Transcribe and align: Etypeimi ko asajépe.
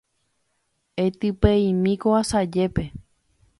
Etypeimi 1.03 1.93
ko 2.01 2.07
asajépe. 2.21 2.83